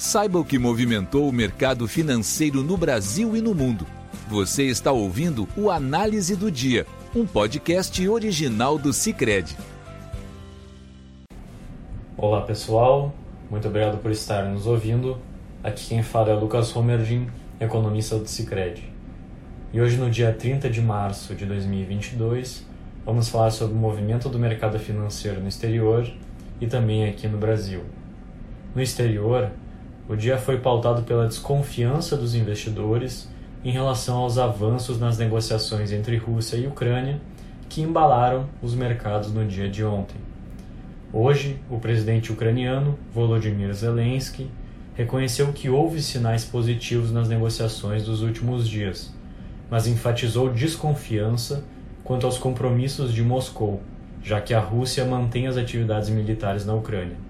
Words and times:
Saiba 0.00 0.38
o 0.38 0.44
que 0.46 0.58
movimentou 0.58 1.28
o 1.28 1.32
mercado 1.32 1.86
financeiro 1.86 2.62
no 2.62 2.74
Brasil 2.74 3.36
e 3.36 3.42
no 3.42 3.54
mundo. 3.54 3.86
Você 4.30 4.62
está 4.62 4.90
ouvindo 4.90 5.46
o 5.54 5.70
Análise 5.70 6.34
do 6.34 6.50
Dia, 6.50 6.86
um 7.14 7.26
podcast 7.26 8.08
original 8.08 8.78
do 8.78 8.94
Cicred. 8.94 9.54
Olá 12.16 12.40
pessoal, 12.40 13.14
muito 13.50 13.68
obrigado 13.68 13.98
por 13.98 14.10
estar 14.10 14.46
nos 14.46 14.66
ouvindo. 14.66 15.18
Aqui 15.62 15.88
quem 15.88 16.02
fala 16.02 16.30
é 16.30 16.34
Lucas 16.34 16.74
Homergin, 16.74 17.28
economista 17.60 18.18
do 18.18 18.26
Cicred. 18.26 18.82
E 19.70 19.82
hoje, 19.82 19.98
no 19.98 20.10
dia 20.10 20.32
30 20.32 20.70
de 20.70 20.80
março 20.80 21.34
de 21.34 21.44
2022, 21.44 22.66
vamos 23.04 23.28
falar 23.28 23.50
sobre 23.50 23.76
o 23.76 23.78
movimento 23.78 24.30
do 24.30 24.38
mercado 24.38 24.78
financeiro 24.78 25.42
no 25.42 25.48
exterior 25.48 26.10
e 26.58 26.66
também 26.66 27.06
aqui 27.06 27.28
no 27.28 27.36
Brasil. 27.36 27.82
No 28.74 28.80
exterior, 28.80 29.50
o 30.10 30.16
dia 30.16 30.36
foi 30.36 30.58
pautado 30.58 31.02
pela 31.02 31.28
desconfiança 31.28 32.16
dos 32.16 32.34
investidores 32.34 33.28
em 33.64 33.70
relação 33.70 34.16
aos 34.16 34.38
avanços 34.38 34.98
nas 34.98 35.16
negociações 35.16 35.92
entre 35.92 36.16
Rússia 36.16 36.56
e 36.56 36.66
Ucrânia 36.66 37.20
que 37.68 37.80
embalaram 37.80 38.48
os 38.60 38.74
mercados 38.74 39.32
no 39.32 39.46
dia 39.46 39.70
de 39.70 39.84
ontem. 39.84 40.16
Hoje, 41.12 41.60
o 41.70 41.78
presidente 41.78 42.32
ucraniano 42.32 42.98
Volodymyr 43.14 43.72
Zelensky 43.72 44.50
reconheceu 44.96 45.52
que 45.52 45.70
houve 45.70 46.02
sinais 46.02 46.44
positivos 46.44 47.12
nas 47.12 47.28
negociações 47.28 48.02
dos 48.02 48.20
últimos 48.20 48.68
dias, 48.68 49.14
mas 49.70 49.86
enfatizou 49.86 50.50
desconfiança 50.50 51.62
quanto 52.02 52.26
aos 52.26 52.36
compromissos 52.36 53.14
de 53.14 53.22
Moscou, 53.22 53.80
já 54.20 54.40
que 54.40 54.54
a 54.54 54.60
Rússia 54.60 55.04
mantém 55.04 55.46
as 55.46 55.56
atividades 55.56 56.08
militares 56.08 56.66
na 56.66 56.74
Ucrânia. 56.74 57.29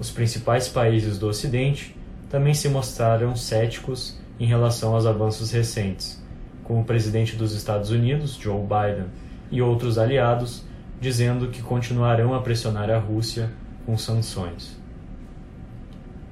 Os 0.00 0.10
principais 0.10 0.68
países 0.68 1.18
do 1.18 1.26
Ocidente 1.28 1.96
também 2.30 2.54
se 2.54 2.68
mostraram 2.68 3.34
céticos 3.34 4.16
em 4.38 4.46
relação 4.46 4.94
aos 4.94 5.06
avanços 5.06 5.50
recentes, 5.50 6.22
com 6.62 6.80
o 6.80 6.84
presidente 6.84 7.34
dos 7.34 7.52
Estados 7.52 7.90
Unidos, 7.90 8.34
Joe 8.34 8.60
Biden, 8.60 9.06
e 9.50 9.60
outros 9.60 9.98
aliados 9.98 10.62
dizendo 11.00 11.48
que 11.48 11.62
continuarão 11.62 12.34
a 12.34 12.40
pressionar 12.40 12.90
a 12.90 12.98
Rússia 12.98 13.50
com 13.86 13.96
sanções. 13.96 14.78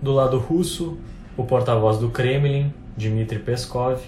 Do 0.03 0.13
lado 0.13 0.39
russo, 0.39 0.99
o 1.37 1.45
porta-voz 1.45 1.99
do 1.99 2.11
Kremlin, 2.11 2.73
Dmitry 2.97 3.39
Peskov, 3.39 4.01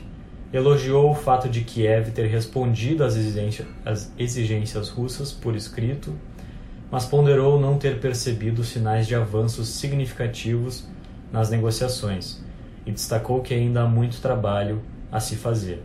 elogiou 0.53 1.11
o 1.11 1.15
fato 1.15 1.49
de 1.49 1.63
Kiev 1.63 2.11
ter 2.11 2.27
respondido 2.27 3.05
às 3.05 3.17
exigências 4.19 4.89
russas 4.89 5.33
por 5.33 5.55
escrito 5.55 6.15
mas 6.91 7.05
ponderou 7.05 7.61
não 7.61 7.79
ter 7.79 8.01
percebido 8.01 8.65
sinais 8.65 9.07
de 9.07 9.15
avanços 9.15 9.69
significativos 9.69 10.87
nas 11.31 11.51
negociações 11.51 12.43
e 12.87 12.91
destacou 12.91 13.43
que 13.43 13.53
ainda 13.53 13.83
há 13.83 13.87
muito 13.87 14.21
trabalho 14.21 14.81
a 15.13 15.21
se 15.21 15.37
fazer. 15.37 15.83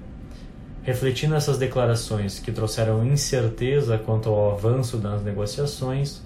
Refletindo 0.84 1.36
essas 1.36 1.58
declarações 1.58 2.40
que 2.40 2.52
trouxeram 2.52 3.06
incerteza 3.06 3.98
quanto 3.98 4.30
ao 4.30 4.52
avanço 4.52 4.98
das 4.98 5.22
negociações, 5.24 6.22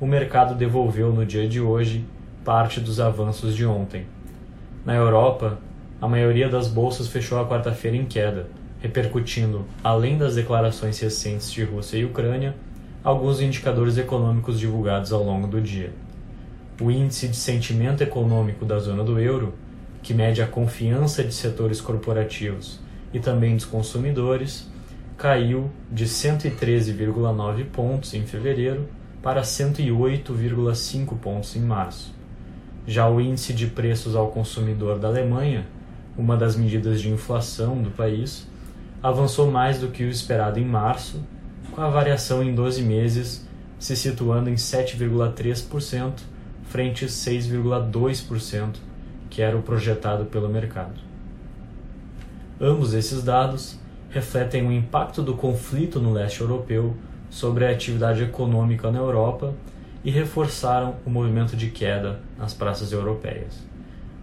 o 0.00 0.06
mercado 0.06 0.54
devolveu 0.54 1.12
no 1.12 1.24
dia 1.24 1.48
de 1.48 1.60
hoje 1.60 2.04
parte 2.44 2.80
dos 2.80 3.00
avanços 3.00 3.54
de 3.54 3.64
ontem. 3.64 4.06
Na 4.84 4.94
Europa, 4.94 5.58
a 6.00 6.06
maioria 6.06 6.48
das 6.48 6.68
bolsas 6.68 7.08
fechou 7.08 7.38
a 7.38 7.48
quarta-feira 7.48 7.96
em 7.96 8.04
queda, 8.04 8.46
repercutindo, 8.80 9.64
além 9.82 10.18
das 10.18 10.34
declarações 10.34 11.00
recentes 11.00 11.50
de 11.50 11.64
Rússia 11.64 11.96
e 11.96 12.04
Ucrânia, 12.04 12.54
alguns 13.04 13.38
indicadores 13.42 13.98
econômicos 13.98 14.58
divulgados 14.58 15.12
ao 15.12 15.22
longo 15.22 15.46
do 15.46 15.60
dia. 15.60 15.92
O 16.80 16.90
índice 16.90 17.28
de 17.28 17.36
sentimento 17.36 18.02
econômico 18.02 18.64
da 18.64 18.78
zona 18.78 19.04
do 19.04 19.20
euro, 19.20 19.52
que 20.02 20.14
mede 20.14 20.40
a 20.40 20.46
confiança 20.46 21.22
de 21.22 21.34
setores 21.34 21.82
corporativos 21.82 22.80
e 23.12 23.20
também 23.20 23.56
dos 23.56 23.66
consumidores, 23.66 24.66
caiu 25.18 25.70
de 25.92 26.06
113,9 26.06 27.66
pontos 27.66 28.14
em 28.14 28.22
fevereiro 28.22 28.88
para 29.22 29.42
108,5 29.42 31.18
pontos 31.18 31.54
em 31.56 31.60
março. 31.60 32.14
Já 32.86 33.08
o 33.08 33.20
índice 33.20 33.52
de 33.52 33.66
preços 33.66 34.16
ao 34.16 34.28
consumidor 34.28 34.98
da 34.98 35.08
Alemanha, 35.08 35.66
uma 36.16 36.38
das 36.38 36.56
medidas 36.56 37.02
de 37.02 37.10
inflação 37.10 37.82
do 37.82 37.90
país, 37.90 38.48
avançou 39.02 39.50
mais 39.50 39.78
do 39.78 39.88
que 39.88 40.04
o 40.04 40.08
esperado 40.08 40.58
em 40.58 40.64
março 40.64 41.20
com 41.74 41.80
a 41.80 41.88
variação 41.88 42.42
em 42.42 42.54
12 42.54 42.82
meses 42.82 43.46
se 43.78 43.96
situando 43.96 44.48
em 44.48 44.54
7,3% 44.54 46.12
frente 46.64 47.04
a 47.04 47.08
6,2% 47.08 48.76
que 49.28 49.42
era 49.42 49.56
o 49.56 49.62
projetado 49.62 50.26
pelo 50.26 50.48
mercado. 50.48 51.00
Ambos 52.60 52.94
esses 52.94 53.22
dados 53.24 53.76
refletem 54.10 54.64
o 54.66 54.72
impacto 54.72 55.20
do 55.20 55.34
conflito 55.34 55.98
no 55.98 56.12
leste 56.12 56.40
europeu 56.40 56.94
sobre 57.28 57.66
a 57.66 57.70
atividade 57.70 58.22
econômica 58.22 58.92
na 58.92 59.00
Europa 59.00 59.52
e 60.04 60.10
reforçaram 60.10 60.94
o 61.04 61.10
movimento 61.10 61.56
de 61.56 61.70
queda 61.70 62.20
nas 62.38 62.54
praças 62.54 62.92
europeias. 62.92 63.60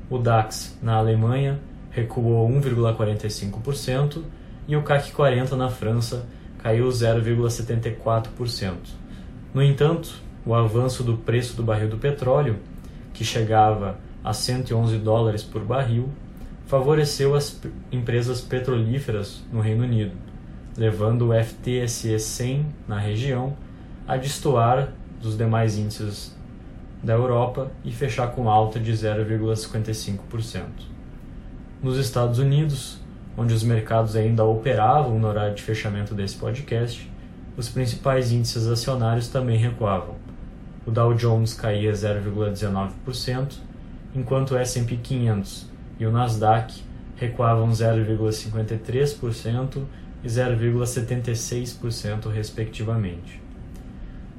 O 0.09 0.17
DAX 0.17 0.77
na 0.81 0.95
Alemanha 0.95 1.59
recuou 1.89 2.49
1,45% 2.49 4.23
e 4.65 4.77
o 4.77 4.83
CAC 4.83 5.11
40 5.11 5.57
na 5.57 5.69
França 5.69 6.25
caiu 6.61 6.87
0,74%. 6.87 8.75
No 9.53 9.61
entanto, 9.61 10.21
o 10.45 10.53
avanço 10.53 11.03
do 11.03 11.17
preço 11.17 11.55
do 11.55 11.63
barril 11.63 11.89
do 11.89 11.97
petróleo, 11.97 12.57
que 13.13 13.23
chegava 13.23 13.99
a 14.23 14.33
111 14.33 14.97
dólares 14.97 15.43
por 15.43 15.63
barril, 15.63 16.09
favoreceu 16.65 17.35
as 17.35 17.59
empresas 17.91 18.39
petrolíferas 18.41 19.43
no 19.51 19.59
Reino 19.59 19.83
Unido, 19.83 20.13
levando 20.77 21.29
o 21.29 21.33
FTSE 21.33 22.17
100 22.17 22.65
na 22.87 22.97
região 22.97 23.57
a 24.07 24.15
destoar 24.15 24.93
dos 25.21 25.37
demais 25.37 25.77
índices 25.77 26.35
da 27.03 27.13
Europa 27.13 27.71
e 27.83 27.91
fechar 27.91 28.27
com 28.31 28.49
alta 28.49 28.79
de 28.79 28.91
0,55%. 28.91 30.63
Nos 31.81 31.97
Estados 31.97 32.39
Unidos, 32.39 32.99
onde 33.37 33.53
os 33.53 33.63
mercados 33.63 34.15
ainda 34.15 34.43
operavam 34.43 35.19
no 35.19 35.27
horário 35.27 35.55
de 35.55 35.63
fechamento 35.63 36.13
desse 36.13 36.35
podcast, 36.35 37.09
os 37.57 37.69
principais 37.69 38.31
índices 38.31 38.67
acionários 38.67 39.27
também 39.27 39.57
recuavam. 39.57 40.15
O 40.85 40.91
Dow 40.91 41.13
Jones 41.13 41.53
caía 41.53 41.91
0,19%, 41.91 43.53
enquanto 44.15 44.51
o 44.51 44.57
S&P 44.57 44.97
500 44.97 45.69
e 45.99 46.05
o 46.05 46.11
Nasdaq 46.11 46.81
recuavam 47.15 47.69
0,53% 47.69 49.83
e 50.23 50.27
0,76% 50.27 52.31
respectivamente. 52.31 53.41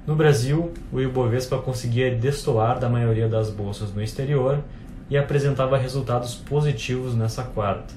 No 0.05 0.17
Brasil, 0.17 0.73
o 0.93 1.01
Ibovespa 1.01 1.59
conseguia 1.59 2.13
destoar 2.13 2.81
da 2.81 2.89
maioria 2.89 3.29
das 3.29 3.51
bolsas 3.51 3.95
no 3.95 4.03
exterior 4.03 4.59
e 5.09 5.17
apresentava 5.17 5.79
resultados 5.79 6.35
positivos 6.35 7.15
nessa 7.15 7.45
quarta, 7.45 7.95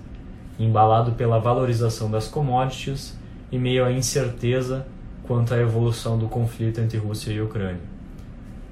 embalado 0.59 1.13
pela 1.13 1.39
valorização 1.39 2.09
das 2.09 2.27
commodities 2.27 3.17
e 3.51 3.57
meio 3.57 3.85
à 3.85 3.91
incerteza 3.91 4.85
quanto 5.23 5.53
à 5.53 5.57
evolução 5.57 6.17
do 6.17 6.27
conflito 6.27 6.79
entre 6.79 6.97
Rússia 6.97 7.31
e 7.31 7.41
Ucrânia. 7.41 7.81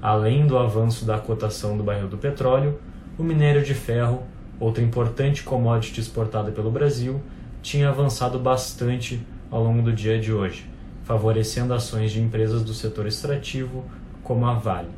Além 0.02 0.46
do 0.46 0.58
avanço 0.58 1.06
da 1.06 1.18
cotação 1.18 1.78
do 1.78 1.84
barril 1.84 2.08
do 2.08 2.18
petróleo, 2.18 2.80
o 3.18 3.24
minério 3.24 3.64
de 3.64 3.74
ferro, 3.74 4.24
outra 4.60 4.84
importante 4.84 5.44
commodity 5.44 6.00
exportada 6.00 6.52
pelo 6.52 6.72
Brasil, 6.72 7.22
tinha 7.62 7.90
avançado 7.90 8.38
bastante 8.38 9.26
ao 9.50 9.64
longo 9.64 9.82
do 9.82 9.94
dia 9.94 10.20
de 10.20 10.34
hoje, 10.34 10.70
favorecendo 11.04 11.74
ações 11.74 12.12
de 12.12 12.22
empresas 12.22 12.64
do 12.64 12.74
setor 12.74 13.08
extrativo, 13.08 13.86
como 14.24 14.46
a 14.46 14.54
Vale. 14.54 14.90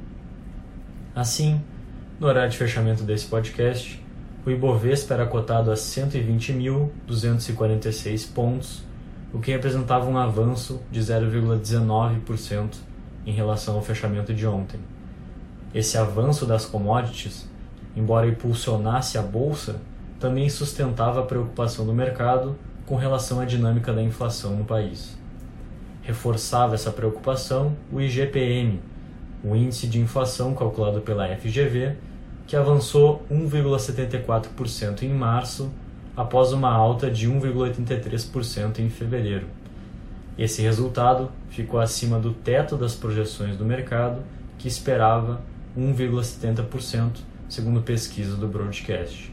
Assim, 1.16 1.62
no 2.20 2.28
horário 2.28 2.50
de 2.50 2.58
fechamento 2.58 3.04
desse 3.04 3.28
podcast, 3.28 4.04
o 4.46 4.52
Ibovespa 4.52 5.16
era 5.16 5.26
cotado 5.26 5.72
a 5.72 5.74
120.246 5.74 8.32
pontos, 8.32 8.84
o 9.34 9.40
que 9.40 9.52
representava 9.52 10.08
um 10.08 10.18
avanço 10.18 10.82
de 10.92 11.00
0,19% 11.00 12.76
em 13.26 13.32
relação 13.32 13.76
ao 13.76 13.82
fechamento 13.82 14.32
de 14.34 14.46
ontem. 14.46 14.80
Esse 15.74 15.98
avanço 15.98 16.46
das 16.46 16.66
commodities, 16.66 17.50
embora 17.96 18.28
impulsionasse 18.28 19.18
a 19.18 19.22
bolsa, 19.22 19.82
também 20.20 20.48
sustentava 20.48 21.22
a 21.22 21.26
preocupação 21.26 21.84
do 21.86 21.94
mercado 21.94 22.56
com 22.86 22.96
relação 22.96 23.40
à 23.40 23.46
dinâmica 23.46 23.92
da 23.92 24.04
inflação 24.04 24.56
no 24.56 24.64
país. 24.64 25.18
Reforçava 26.04 26.76
essa 26.76 26.92
preocupação 26.92 27.76
o 27.92 28.00
IGPM, 28.00 28.80
o 29.44 29.56
índice 29.56 29.88
de 29.88 30.00
inflação 30.00 30.54
calculado 30.54 31.02
pela 31.02 31.36
FGV, 31.36 31.96
que 32.48 32.56
avançou 32.56 33.26
1,74% 33.32 35.04
em 35.04 35.14
março, 35.14 35.72
após 36.16 36.54
uma 36.54 36.72
alta 36.72 37.10
de 37.10 37.30
1,83% 37.30 38.80
em 38.80 38.90
fevereiro. 38.90 39.48
Esse 40.38 40.62
resultado 40.62 41.32
ficou 41.50 41.80
acima 41.80 42.20
do 42.20 42.34
teto 42.34 42.76
das 42.76 42.96
projeções 42.96 43.58
do 43.58 43.66
mercado, 43.66 44.22
que 44.58 44.68
esperava 44.68 45.42
1,70% 45.78 47.20
segundo 47.48 47.82
pesquisa 47.82 48.36
do 48.36 48.48
Broadcast. 48.48 49.32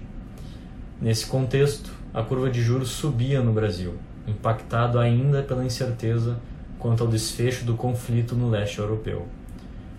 Nesse 1.00 1.26
contexto, 1.26 1.90
a 2.14 2.22
curva 2.22 2.50
de 2.50 2.62
juros 2.62 2.90
subia 2.90 3.40
no 3.40 3.52
Brasil, 3.52 3.94
impactado 4.26 4.98
ainda 4.98 5.42
pela 5.42 5.64
incerteza 5.64 6.38
quanto 6.78 7.02
ao 7.02 7.08
desfecho 7.08 7.64
do 7.64 7.74
conflito 7.74 8.34
no 8.34 8.50
leste 8.50 8.78
europeu. 8.78 9.26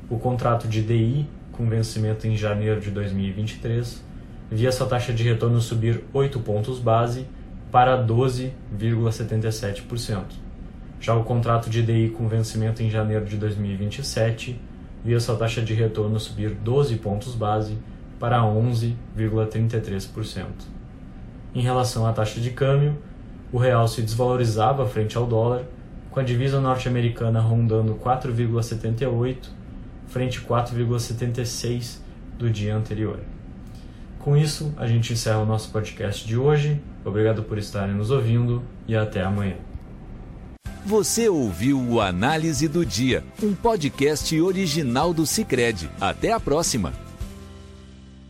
O 0.09 0.17
contrato 0.17 0.67
de 0.67 0.81
DI, 0.81 1.27
com 1.53 1.69
vencimento 1.69 2.27
em 2.27 2.35
janeiro 2.35 2.81
de 2.81 2.91
2023, 2.91 4.03
via 4.51 4.69
sua 4.71 4.87
taxa 4.87 5.13
de 5.13 5.23
retorno 5.23 5.61
subir 5.61 6.03
8 6.13 6.41
pontos 6.41 6.79
base 6.79 7.25
para 7.71 8.05
12,77%. 8.05 10.23
Já 10.99 11.15
o 11.15 11.23
contrato 11.23 11.69
de 11.69 11.81
DI 11.81 12.09
com 12.09 12.27
vencimento 12.27 12.83
em 12.83 12.89
janeiro 12.89 13.23
de 13.25 13.37
2027 13.37 14.59
via 15.03 15.19
sua 15.19 15.35
taxa 15.35 15.61
de 15.61 15.73
retorno 15.73 16.17
subir 16.19 16.51
12 16.51 16.95
pontos 16.97 17.33
base 17.35 17.77
para 18.19 18.41
11,33%. 18.41 20.45
Em 21.53 21.61
relação 21.61 22.07
à 22.07 22.13
taxa 22.13 22.39
de 22.39 22.51
câmbio, 22.51 22.97
o 23.51 23.57
real 23.57 23.85
se 23.87 24.01
desvalorizava 24.01 24.85
frente 24.85 25.17
ao 25.17 25.25
dólar, 25.25 25.63
com 26.09 26.19
a 26.19 26.23
divisa 26.23 26.61
norte-americana 26.61 27.41
rondando 27.41 27.95
4,78 27.95 29.49
frente 30.13 30.39
4,76 30.39 31.97
do 32.37 32.47
dia 32.49 32.75
anterior. 32.75 33.19
Com 34.19 34.37
isso, 34.37 34.71
a 34.77 34.85
gente 34.87 35.11
encerra 35.11 35.39
o 35.39 35.45
nosso 35.45 35.71
podcast 35.71 36.25
de 36.25 36.37
hoje. 36.37 36.79
Obrigado 37.03 37.43
por 37.43 37.57
estarem 37.57 37.95
nos 37.95 38.11
ouvindo 38.11 38.61
e 38.87 38.95
até 38.95 39.23
amanhã. 39.23 39.55
Você 40.85 41.27
ouviu 41.27 41.81
o 41.81 41.99
Análise 41.99 42.67
do 42.67 42.85
Dia, 42.85 43.23
um 43.41 43.53
podcast 43.53 44.39
original 44.39 45.13
do 45.13 45.25
Cicred. 45.25 45.89
Até 45.99 46.31
a 46.31 46.39
próxima! 46.39 47.02